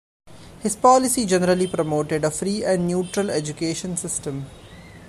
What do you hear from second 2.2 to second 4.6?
a free and neutral education system.